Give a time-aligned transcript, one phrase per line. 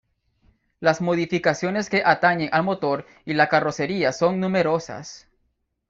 [0.79, 5.27] Las modificaciones que atañen al motor y la carrocería son numerosas.